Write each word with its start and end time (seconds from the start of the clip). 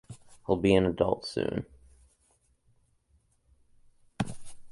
He'll 0.47 0.55
be 0.55 0.73
an 0.73 0.87
adult 0.87 1.27
soon. 1.27 1.67